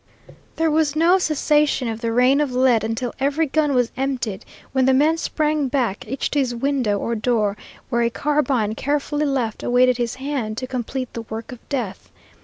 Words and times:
There 0.55 0.71
was 0.71 0.95
no 0.95 1.19
cessation 1.19 1.87
of 1.87 2.01
the 2.01 2.11
rain 2.11 2.41
of 2.41 2.51
lead 2.51 2.83
until 2.83 3.13
every 3.19 3.45
gun 3.45 3.75
was 3.75 3.91
emptied, 3.95 4.43
when 4.71 4.85
the 4.85 4.95
men 4.95 5.15
sprang 5.19 5.67
back, 5.67 6.05
each 6.07 6.31
to 6.31 6.39
his 6.39 6.55
window 6.55 6.97
or 6.97 7.13
door, 7.13 7.55
where 7.89 8.01
a 8.01 8.09
carbine, 8.09 8.73
carefully 8.73 9.27
left, 9.27 9.61
awaited 9.61 9.97
his 9.97 10.15
hand 10.15 10.57
to 10.57 10.65
complete 10.65 11.13
the 11.13 11.21
work 11.21 11.51
of 11.51 11.59
death. 11.69 12.09